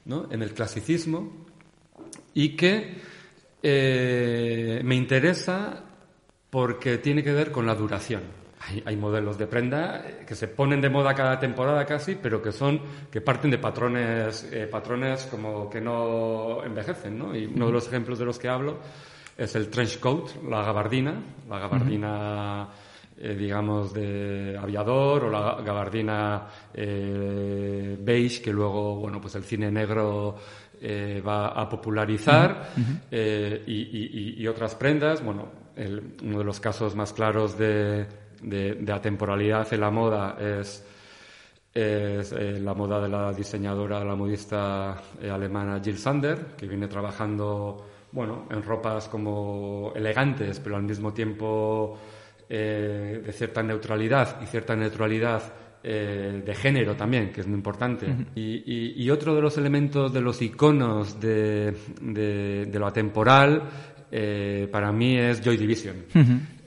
[0.06, 0.28] ¿no?
[0.32, 1.46] En el clasicismo
[2.34, 2.96] y que
[3.64, 5.84] eh, me interesa
[6.50, 8.22] porque tiene que ver con la duración.
[8.68, 12.42] Hay, hay modelos de prenda eh, que se ponen de moda cada temporada casi, pero
[12.42, 17.36] que son que parten de patrones eh, patrones como que no envejecen, ¿no?
[17.36, 18.78] Y uno de los ejemplos de los que hablo
[19.38, 21.14] es el trench coat, la gabardina,
[21.50, 22.68] la gabardina
[23.18, 29.72] eh, digamos de aviador o la gabardina eh, beige que luego bueno pues el cine
[29.72, 30.36] negro
[30.82, 32.70] eh, va a popularizar
[33.12, 35.24] eh, y- y otras prendas.
[35.24, 38.06] Bueno el- uno de los casos más claros de,
[38.46, 40.84] de, de atemporalidad en la moda es
[41.74, 46.88] es eh, la moda de la diseñadora, la modista eh, alemana Jill Sander, que viene
[46.88, 52.00] trabajando, bueno, en ropas como elegantes, pero al mismo tiempo
[52.48, 55.42] eh, de cierta neutralidad y cierta neutralidad
[55.84, 58.06] eh, de género también, que es muy importante.
[58.36, 63.62] y, y- y otro de los elementos de los iconos de, de- de lo atemporal,
[64.12, 65.96] eh, para mí es Joy Division.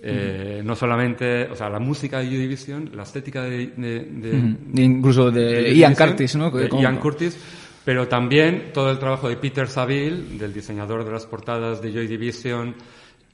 [0.01, 4.83] Eh, no solamente, o sea, la música de Joy Division, la estética de, de- de-
[4.83, 6.51] Incluso de de Ian Curtis, ¿no?
[6.53, 7.37] De Ian Curtis,
[7.85, 12.07] pero también todo el trabajo de Peter Saville, del diseñador de las portadas de Joy
[12.07, 12.75] Division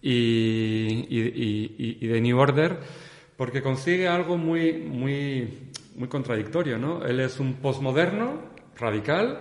[0.00, 2.78] y, y- y- y- de New Order,
[3.36, 5.48] porque consigue algo muy, muy,
[5.96, 7.04] muy contradictorio, ¿no?
[7.04, 8.40] Él es un postmoderno
[8.78, 9.40] radical,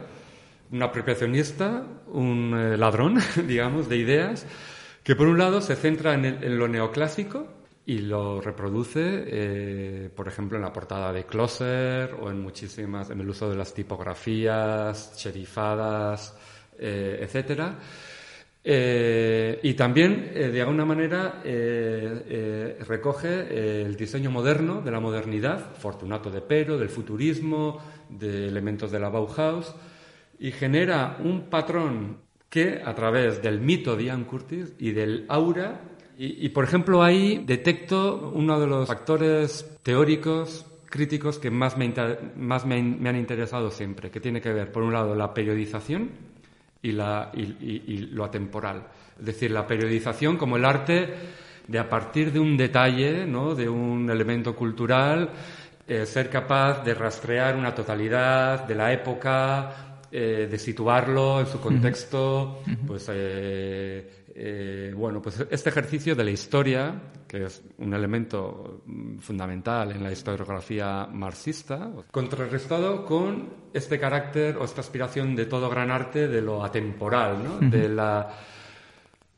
[0.72, 4.46] un apropiacionista, un eh, ladrón, digamos, de ideas,
[5.04, 7.48] que por un lado se centra en, el- en lo neoclásico
[7.86, 13.20] y lo reproduce, eh, por ejemplo, en la portada de Closer o en muchísimas, en
[13.20, 16.38] el uso de las tipografías, cherifadas,
[16.80, 17.78] eh, etcétera.
[18.66, 24.92] Eh, y también, eh, de alguna manera, eh, eh, recoge eh, el diseño moderno de
[24.92, 29.76] la modernidad, Fortunato de Pero, del futurismo, de elementos de la Bauhaus,
[30.40, 32.23] y genera un patrón
[32.54, 35.82] que, a través del mito de Ian Curtis y del aura,
[36.20, 41.92] y, y, por ejemplo ahí detecto uno de los factores teóricos críticos que más, me,
[42.38, 46.12] más me, me han interesado siempre, que tiene que ver, por un lado, la periodización
[46.84, 48.84] y, la, y, y- y lo atemporal.
[49.20, 51.12] Es decir, la periodización como el arte
[51.68, 53.56] de a partir de un detalle, ¿no?
[53.56, 55.32] de un elemento cultural,
[55.88, 61.60] eh, ser capaz de rastrear una totalidad de la época, eh, de situarlo en su
[61.60, 68.84] contexto, pues eh, eh, bueno, pues este ejercicio de la historia, que es un elemento
[69.22, 75.90] fundamental en la historiografía marxista, contrarrestado con este carácter o esta aspiración de todo gran
[75.90, 77.70] arte de lo atemporal, ¿no?
[77.72, 78.30] De la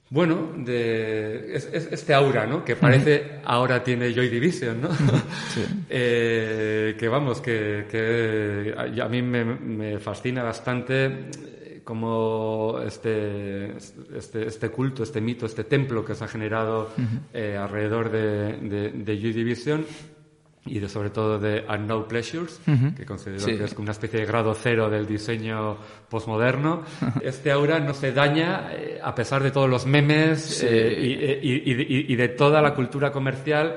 [0.09, 2.63] bueno, de es- es- este aura, ¿no?
[2.63, 4.89] Que parece ahora tiene Joy Division, ¿no?
[5.89, 13.77] Eh, que vamos, que, que a mí me, me fascina bastante eh, como este,
[14.15, 16.89] este, este culto, este mito, este templo que se ha generado
[17.33, 19.85] eh, alrededor de, de, de Joy Division
[20.65, 22.59] y de sobre todo de Unknown Pleasures,
[22.97, 23.55] que considero Sí.
[23.57, 25.77] que es una especie de grado cero del diseño
[26.09, 26.83] postmoderno.
[27.23, 31.05] Este aura no se daña eh, a pesar de todos los memes eh, y,
[31.49, 33.75] y- y- y- y de toda la cultura comercial.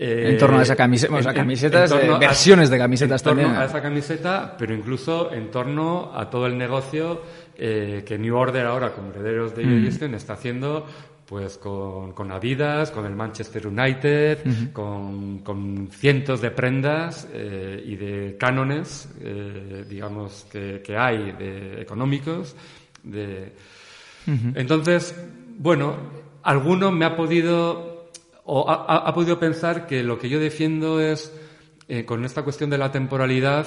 [0.00, 3.42] eh, En torno a esa camiseta, o sea, camisetas, eh, versiones de camisetas en torno
[3.42, 3.62] también.
[3.62, 7.22] a esa camiseta, pero incluso en torno a todo el negocio
[7.56, 9.82] eh, que New Order ahora, como herederos de Mm.
[9.82, 10.86] Houston, está haciendo
[11.28, 17.96] pues con, con Adidas, con el Manchester United, con, con cientos de prendas eh, y
[17.96, 22.56] de cánones, eh, digamos, que, que hay de económicos.
[23.02, 23.52] De...
[24.54, 25.14] Entonces,
[25.58, 25.96] bueno,
[26.42, 28.08] alguno me ha podido
[28.44, 31.30] o ha, ha- podido pensar que lo que yo defiendo es,
[31.88, 33.66] eh, con esta cuestión de la temporalidad,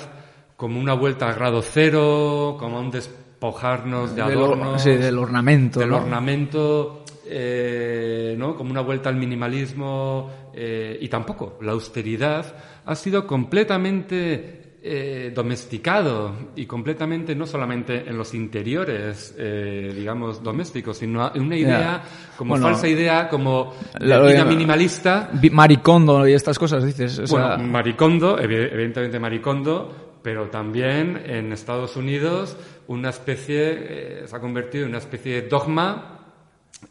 [0.58, 5.18] como una vuelta al grado cero, como un despojarnos de Del or- adornos, sí, del
[5.20, 5.98] ornamento, del ¿no?
[5.98, 8.56] ornamento, eh, ¿no?
[8.56, 12.56] Como una vuelta al minimalismo eh, y tampoco la austeridad
[12.86, 20.98] ha sido completamente eh, domesticado y completamente no solamente en los interiores, eh, digamos, domésticos,
[20.98, 22.02] sino una idea,
[22.36, 25.30] como Bueno, falsa idea, como de la- vida minimalista.
[25.52, 27.20] Maricondo y estas cosas, dices.
[27.20, 32.58] o sea, Bueno, Maricondo, evi- evidentemente Maricondo, pero también en Estados Unidos
[32.88, 36.21] una especie, eh, se ha convertido en una especie de dogma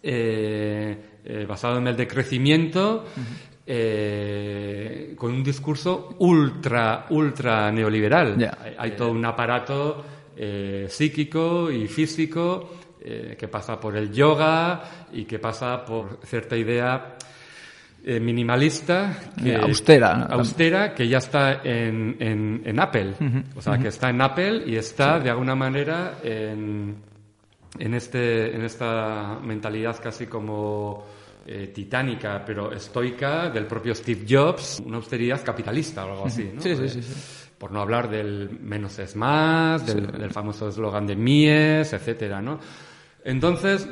[0.02, 3.04] eh, eh, basado en el decrecimiento,
[3.66, 8.36] eh, con un discurso ultra, ultra neoliberal.
[8.64, 10.04] Hay, hay todo un aparato
[10.36, 16.56] eh, psíquico y físico eh, que pasa por el yoga y que pasa por cierta
[16.56, 17.16] idea
[18.02, 23.12] minimalista, que, austera, austera, que ya está en, en, en Apple.
[23.54, 26.96] O sea, que está en Apple y está de alguna manera en,
[27.78, 31.04] en, este, en esta mentalidad casi como
[31.46, 36.50] eh, titánica, pero estoica del propio Steve Jobs, una austeridad capitalista o algo así.
[36.54, 36.60] ¿no?
[36.60, 37.48] Sí, sí, sí, sí.
[37.58, 42.58] Por no hablar del menos es más, del, del famoso eslogan de Mies, etcétera, ¿no?
[43.22, 43.86] Entonces,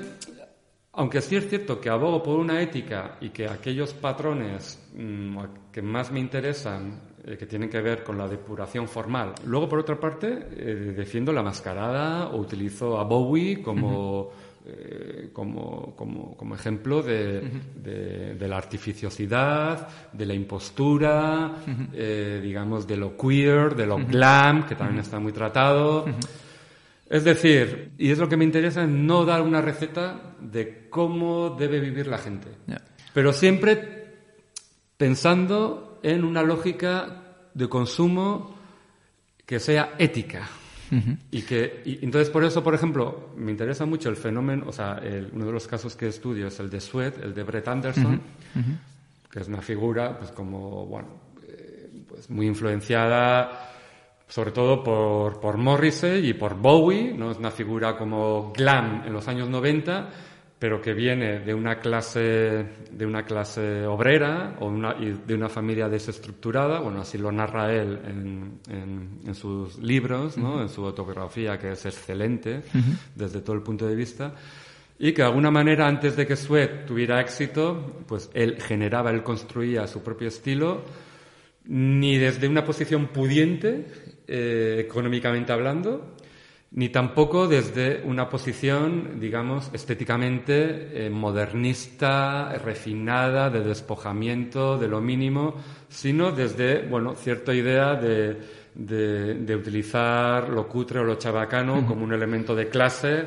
[0.93, 5.39] aunque sí es cierto que abogo por una ética y que aquellos patrones mm,
[5.71, 9.79] que más me interesan, eh, que tienen que ver con la depuración formal, luego por
[9.81, 14.31] otra parte eh, defiendo la mascarada o utilizo a Bowie como,
[14.67, 17.43] eh, como, como, como ejemplo de,
[17.83, 21.57] de- de la artificiosidad, de la impostura,
[21.93, 26.05] eh, digamos, de lo queer, de lo glam, que también está muy tratado.
[27.11, 31.57] Es decir, y es lo que me interesa, es no dar una receta de cómo
[31.59, 32.49] debe vivir la gente.
[33.15, 34.05] Pero siempre
[34.97, 37.23] pensando en una lógica
[37.55, 38.55] de consumo
[39.47, 40.49] que sea ética.
[41.31, 44.99] Y que, y entonces por eso, por ejemplo, me interesa mucho el fenómeno, o sea,
[45.03, 48.21] el- uno de los casos que estudio es el de Sweat, el de Brett Anderson,
[49.31, 51.09] que es una figura, pues como, bueno,
[51.47, 53.65] eh, pues muy influenciada
[54.31, 57.31] sobre todo por, por Morrissey y por Bowie, ¿no?
[57.31, 60.11] Es una figura como glam en los años 90,
[60.59, 65.49] pero que viene de una clase, de una clase obrera o una, y de una
[65.49, 70.61] familia desestructurada, bueno, así lo narra él en, en- en sus libros, ¿no?
[70.61, 72.63] En su autobiografía, que es excelente
[73.15, 74.35] desde todo el punto de vista.
[74.99, 79.23] Y que de alguna manera, antes de que Sweat tuviera éxito, pues él generaba, él
[79.23, 80.83] construía su propio estilo,
[81.67, 83.87] ni desde una posición pudiente,
[84.27, 86.17] eh, económicamente hablando,
[86.71, 95.55] ni tampoco desde una posición, digamos, estéticamente eh, modernista, refinada, de despojamiento de lo mínimo,
[95.89, 98.37] sino desde, bueno, cierta idea de,
[98.75, 103.25] de, de utilizar lo cutre o lo chabacano como un elemento de clase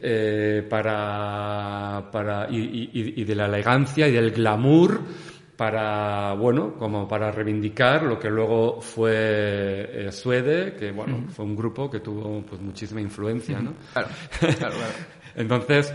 [0.00, 5.00] eh, para, para y, y- y de la elegancia y del glamour
[5.62, 11.54] para bueno como para reivindicar lo que luego fue eh, Suede que bueno fue un
[11.54, 13.74] grupo que tuvo pues muchísima influencia ¿no?
[13.92, 14.08] Claro,
[14.40, 14.94] claro, claro.
[15.36, 15.94] Entonces,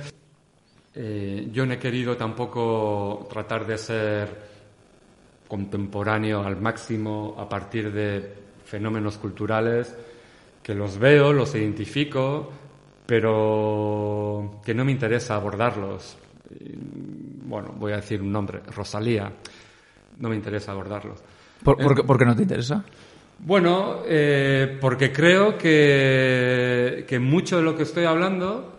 [0.95, 4.29] eh, yo no he querido tampoco tratar de ser
[5.49, 9.93] contemporáneo al máximo a partir de fenómenos culturales
[10.63, 12.49] que los veo, los identifico,
[13.05, 16.17] pero que no me interesa abordarlos.
[17.45, 19.31] Bueno, voy a decir un nombre, Rosalía.
[20.19, 21.23] No me interesa abordarlos.
[21.63, 22.83] ¿Por, por qué, por qué no te interesa?
[23.39, 28.73] Bueno, eh, porque creo que, que mucho de lo que estoy hablando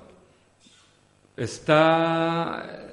[1.36, 2.89] está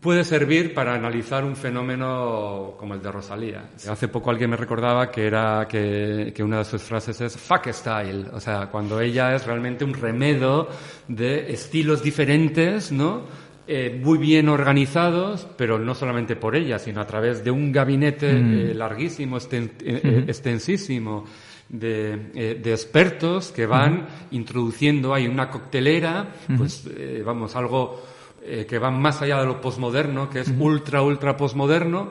[0.00, 3.70] puede servir para analizar un fenómeno como el de Rosalía.
[3.88, 7.68] Hace poco alguien me recordaba que era que, que una de sus frases es fuck
[7.68, 10.68] style, o sea, cuando ella es realmente un remedo
[11.06, 13.22] de estilos diferentes, ¿no?
[13.66, 18.30] Eh, muy bien organizados, pero no solamente por ella, sino a través de un gabinete
[18.70, 21.24] eh, larguísimo, eh, extensísimo
[21.68, 26.84] de, de expertos que van introduciendo ahí una coctelera, pues
[27.24, 28.02] vamos, algo
[28.44, 32.10] eh, que va más allá de lo posmoderno, que es ultra, ultra posmoderno,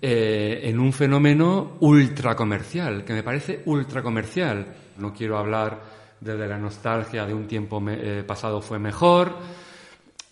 [0.00, 4.66] eh, en un fenómeno ultra comercial, que me parece ultra comercial.
[4.98, 5.78] No quiero hablar
[6.20, 9.32] desde la nostalgia de un tiempo me- eh, pasado fue mejor,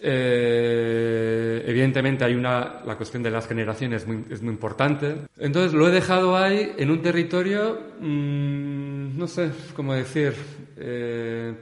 [0.07, 5.17] eh, evidentemente hay una la cuestión de las generaciones muy- es muy importante.
[5.39, 10.35] Entonces lo he dejado ahí en un territorio, mm, no sé cómo decir,
[10.77, 11.55] eh,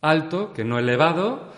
[0.00, 1.52] alto, que no elevado,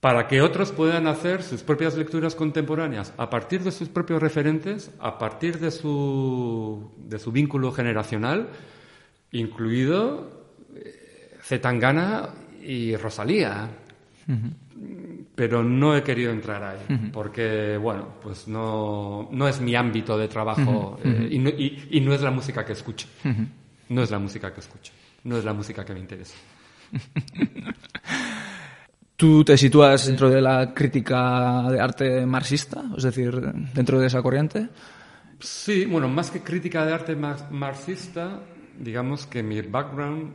[0.00, 4.90] para que otros puedan hacer sus propias lecturas contemporáneas a partir de sus propios referentes,
[4.98, 8.48] a partir de su, de su vínculo generacional,
[9.32, 10.30] incluido
[10.76, 12.30] eh, Zetangana
[12.62, 13.68] y Rosalía
[15.34, 20.28] pero no he querido entrar ahí porque bueno pues no, no es mi ámbito de
[20.28, 23.08] trabajo eh, y, no, y- y no es la música que escucho.
[23.88, 24.92] No es la música que escucho
[25.24, 26.34] no es la música que me interesa.
[29.16, 32.82] ¿Tú te sitúas dentro de la crítica de arte marxista?
[32.96, 33.32] Es decir,
[33.72, 34.68] dentro de esa corriente.
[35.40, 38.40] sí bueno más que crítica de arte mar- marxista
[38.78, 40.32] digamos que mi background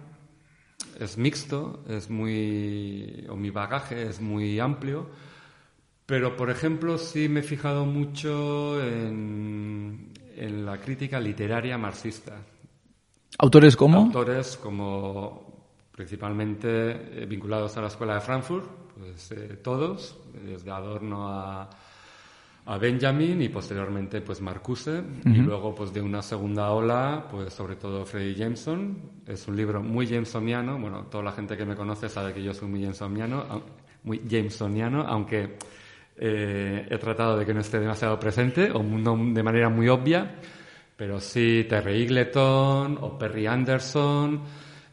[1.00, 5.08] es mixto es muy o mi bagaje es muy amplio
[6.06, 12.38] pero por ejemplo sí me he fijado mucho en, en la crítica literaria marxista
[13.38, 13.98] ¿Autores como?
[13.98, 15.50] autores como
[16.00, 18.66] principalmente eh, vinculados a la escuela de Frankfurt,
[18.98, 21.70] pues eh, todos, desde Adorno a,
[22.70, 27.76] a Benjamin y posteriormente pues Marcuse y luego pues de una segunda ola pues sobre
[27.76, 28.96] todo Freddy Jameson.
[29.26, 30.78] Es un libro muy Jamesoniano.
[30.78, 33.64] Bueno toda la gente que me conoce sabe que yo soy muy Jamesoniano
[34.04, 35.58] muy Jamesoniano aunque
[36.16, 40.36] eh, he tratado de que no esté demasiado presente o no de manera muy obvia.
[40.96, 44.42] Pero sí Terry Eagleton o Perry Anderson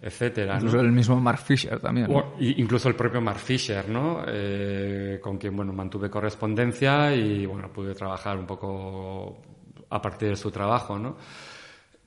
[0.03, 0.59] etcétera ¿no?
[0.61, 2.07] Incluso el mismo Mark Fisher también.
[2.11, 4.22] O- incluso el propio Mark Fisher, ¿no?
[4.26, 9.42] Eh, con quien bueno mantuve correspondencia y bueno pude trabajar un poco
[9.90, 11.16] a partir de su trabajo, ¿no?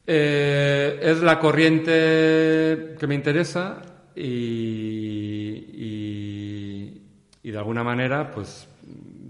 [0.06, 3.82] Eh, es la corriente que me interesa
[4.16, 4.22] y,
[5.84, 7.02] y,
[7.44, 8.68] y de alguna manera pues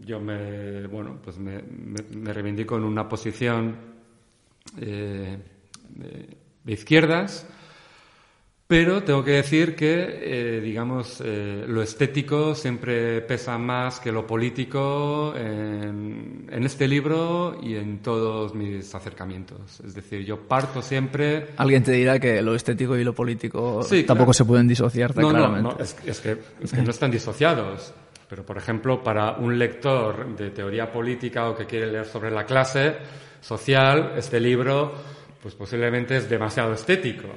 [0.06, 3.76] yo me bueno pues me, me- me reivindico en una posición
[4.80, 5.38] eh,
[5.90, 7.48] de- de izquierdas
[8.70, 14.28] pero tengo que decir que, eh, digamos, eh, lo estético siempre pesa más que lo
[14.28, 19.80] político en, en este libro y en todos mis acercamientos.
[19.84, 21.48] Es decir, yo parto siempre...
[21.58, 24.34] Alguien te dirá que lo estético y lo político Sí, tampoco claro.
[24.34, 25.76] se pueden disociar tan No, no, claramente.
[25.76, 27.92] no, es, es que, es que no están disociados.
[28.30, 32.46] Pero, por ejemplo, para un lector de teoría política o que quiere leer sobre la
[32.46, 32.98] clase
[33.42, 34.94] social, este libro,
[35.42, 37.30] pues posiblemente es demasiado estético.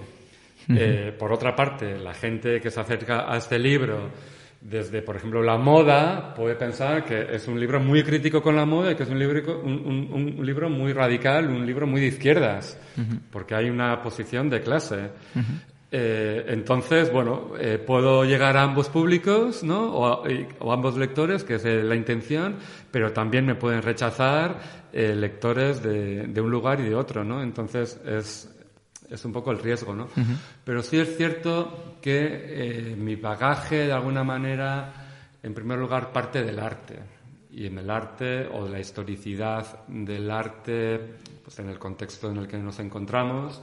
[0.69, 4.11] Eh, por otra parte, la gente que se acerca a este libro
[4.61, 8.65] desde, por ejemplo, la moda, puede pensar que es un libro muy crítico con la
[8.65, 9.73] moda y que es un libro, un,
[10.13, 12.79] un- un libro muy radical, un libro muy de izquierdas,
[13.33, 15.11] porque hay una posición de clase.
[15.95, 19.93] Eh, entonces, bueno, eh, puedo llegar a ambos públicos, ¿no?
[19.95, 20.25] O
[20.61, 22.57] o ambos lectores, que es eh, la intención,
[22.91, 24.59] pero también me pueden rechazar
[24.93, 27.43] eh, lectores de, de un lugar y de otro, ¿no?
[27.43, 28.49] Entonces, es,
[29.13, 30.09] es un poco el riesgo, ¿no?
[30.65, 34.93] Pero sí es cierto que eh, mi bagaje, de alguna manera,
[35.43, 36.99] en primer lugar, parte del arte.
[37.51, 40.99] Y en el arte, o de la historicidad del arte,
[41.45, 43.61] pues en el contexto en el que nos encontramos,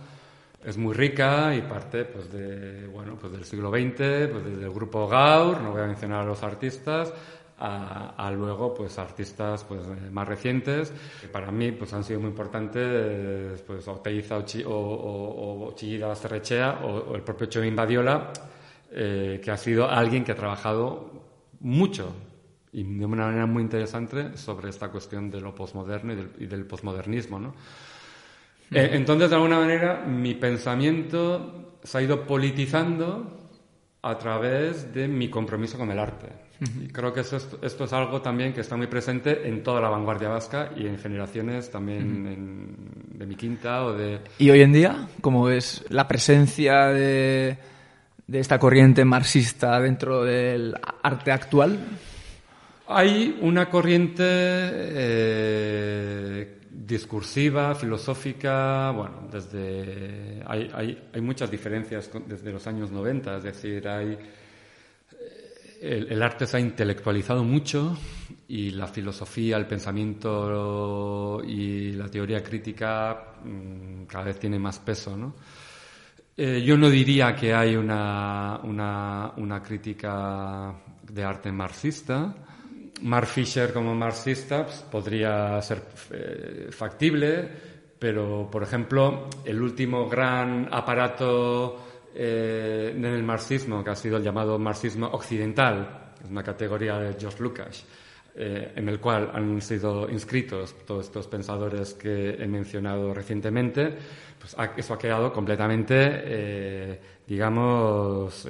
[0.64, 4.74] es muy rica y parte pues de bueno pues del siglo XX pues desde el
[4.74, 7.14] grupo Gaur no voy a mencionar a los artistas
[7.60, 12.30] a, luego pues artistas pues eh, más recientes que para mí pues han sido muy
[12.30, 18.32] importantes pues Oteiza o, Chi, o, o, o Chillida Basterrechea o, el propio Chomín Badiola
[18.92, 21.12] eh, que ha sido alguien que ha trabajado
[21.60, 22.16] mucho
[22.72, 26.46] y de una manera muy interesante sobre esta cuestión de lo posmoderno y del, y
[26.46, 27.54] del posmodernismo ¿no?
[28.72, 33.40] Eh, entonces, de alguna manera, mi pensamiento se ha ido politizando
[34.02, 36.28] a través de mi compromiso con el arte.
[36.62, 39.90] Y creo que esto, esto, es algo también que está muy presente en toda la
[39.90, 42.76] vanguardia vasca y en generaciones también
[43.14, 44.20] de mi quinta o de...
[44.38, 47.58] ¿Y hoy en día cómo es la presencia de,
[48.28, 51.80] de esta corriente marxista dentro del arte actual?
[52.88, 55.00] Hay una corriente eh,
[56.70, 63.88] discursiva, filosófica, bueno, desde hay, hay, hay, muchas diferencias desde los años 90, es decir,
[63.88, 64.18] hay
[65.82, 67.98] el, arte se ha intelectualizado mucho
[68.48, 75.16] y la filosofía, el pensamiento y la teoría crítica mm, cada vez tiene más peso,
[75.16, 75.34] ¿no?
[76.36, 80.74] Eh, yo no diría que hay una, una, una crítica
[81.04, 82.34] de arte marxista,
[83.02, 87.50] Mark Fisher como marxista pues, podría ser eh, factible,
[87.98, 94.24] pero, por ejemplo, el último gran aparato eh, en el marxismo, que ha sido el
[94.24, 97.86] llamado marxismo occidental, es una categoría de George Lucas,
[98.36, 103.98] eh, en el cual han sido inscritos todos estos pensadores que he mencionado recientemente,
[104.40, 108.48] pues eso ha quedado completamente, digamos,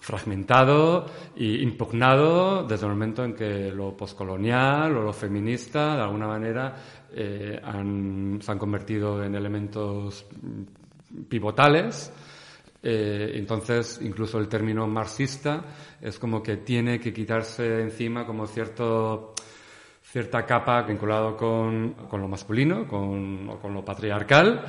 [0.00, 1.06] fragmentado
[1.36, 6.74] e impugnado desde el momento en que lo poscolonial o lo feminista, de alguna manera,
[7.12, 10.26] eh, se han convertido en elementos
[11.28, 12.12] pivotales.
[12.82, 15.64] Eh, entonces, incluso el término marxista
[16.00, 19.34] es como que tiene que quitarse encima como cierto,
[20.02, 24.64] cierta capa vinculado con, con lo masculino, con, con lo patriarcal.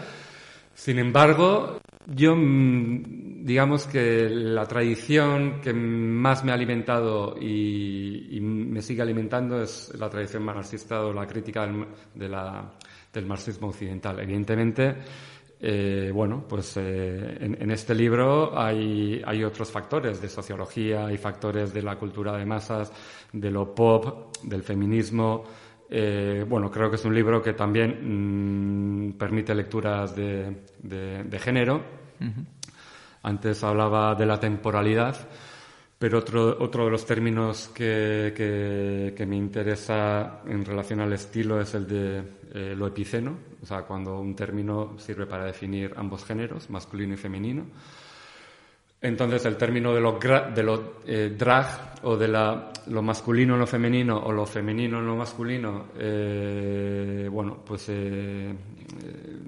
[0.73, 8.81] Sin embargo, yo, mm, digamos que la tradición que más me ha alimentado y, me
[8.81, 11.85] sigue alimentando es la tradición marxista o la crítica del,
[12.15, 12.71] de la,
[13.11, 14.19] del marxismo occidental.
[14.21, 14.95] Evidentemente,
[15.61, 21.17] eh, bueno, pues eh, en, en, este libro hay, hay otros factores de sociología, hay
[21.17, 22.91] factores de la cultura de masas,
[23.33, 25.43] de lo pop, del feminismo,
[25.91, 31.81] eh, bueno, creo que es un libro que también mm, permite lecturas de, de, género.
[33.23, 35.15] Antes hablaba de la temporalidad,
[35.99, 41.73] pero otro, otro de los términos que, que, me interesa en relación al estilo es
[41.75, 42.23] el de
[42.53, 47.17] eh, lo epiceno, o sea, cuando un término sirve para definir ambos géneros, masculino y
[47.17, 47.65] femenino.
[49.01, 50.19] Entonces el término de lo,
[50.53, 54.99] de lo eh, drag o de la, lo masculino en lo femenino o lo femenino
[54.99, 58.53] en lo masculino, eh, bueno, pues eh,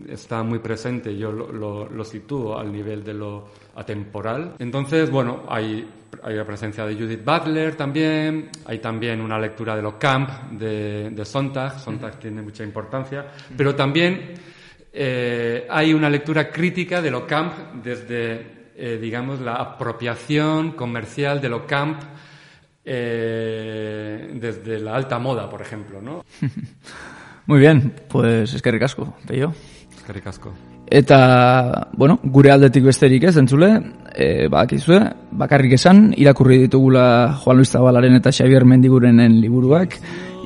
[0.08, 1.18] está muy presente.
[1.18, 4.56] Yo lo, lo, lo, sitúo al nivel de lo atemporal.
[4.60, 5.86] Entonces, bueno, hay,
[6.24, 11.10] hay la presencia de Judith Butler también, hay también una lectura de lo camp de,
[11.10, 11.78] de Sontag.
[11.78, 13.26] Sontag tiene mucha importancia,
[13.58, 14.34] pero también
[14.94, 21.68] hay una lectura crítica de lo camp desde eh, digamos, la apropiación comercial de lo
[21.68, 22.02] camp
[22.84, 26.26] eh, desde la alta moda, por ejemplo, ¿no?
[27.46, 29.54] Muy bien, pues es que ricasco, peio.
[30.04, 30.52] Que ricasco.
[30.88, 33.70] Eta, bueno, gure aldetik besterik ez, entzule,
[34.16, 35.00] e, bakizue,
[35.32, 40.00] bakarrik esan, irakurri ditugula Juan Luis Zabalaren eta Xavier Mendigurenen liburuak,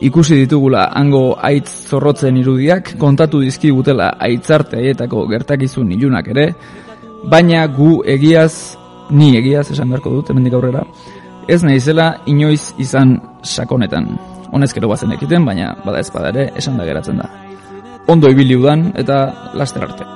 [0.05, 6.49] ikusi ditugula hango aitz zorrotzen irudiak, kontatu dizkigutela aitzarte aietako gertakizun ilunak ere,
[7.29, 8.77] baina gu egiaz,
[9.09, 10.83] ni egiaz esan beharko dut, hemendik aurrera,
[11.47, 14.09] ez naizela inoiz izan sakonetan.
[14.51, 17.29] Honezkero bazen ekiten, baina bada ez ere esan da geratzen da.
[18.07, 20.15] Ondo ibili udan eta laster arte.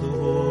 [0.00, 0.49] manamendu,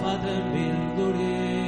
[0.00, 1.61] Father will do it.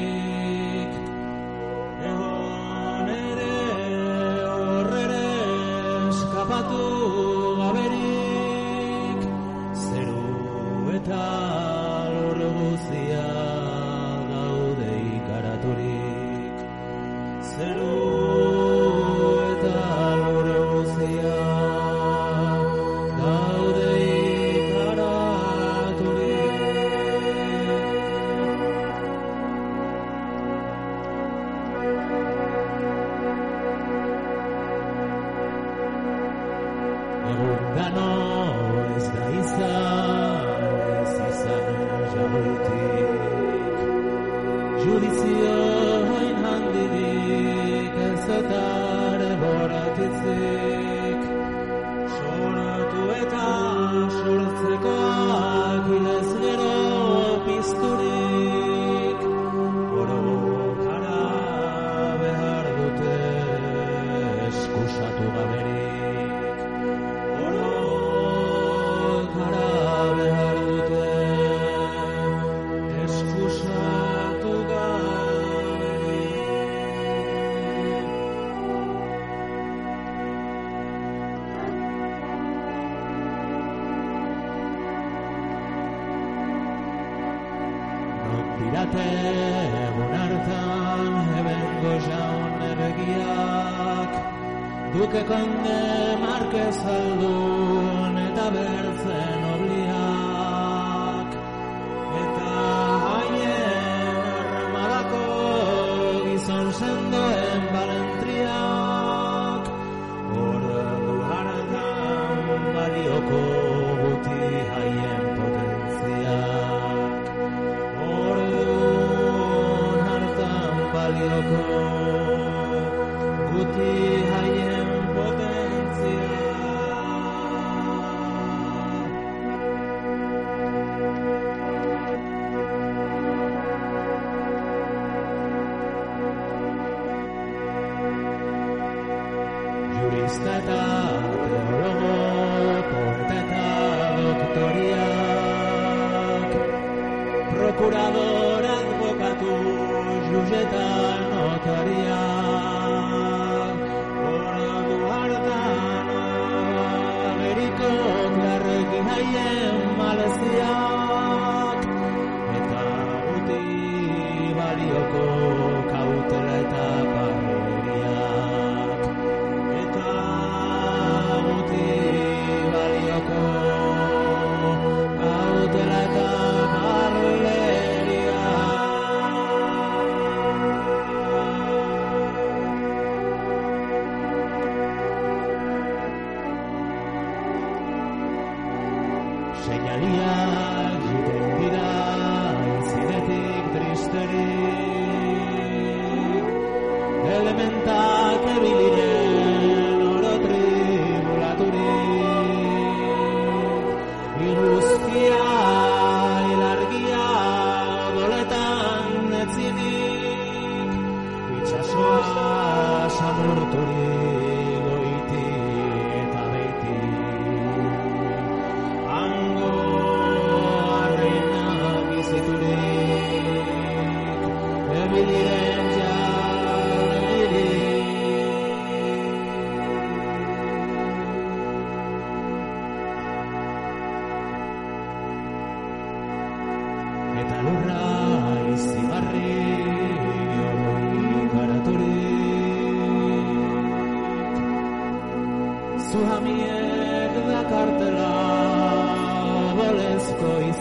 [160.15, 160.84] Malaysia.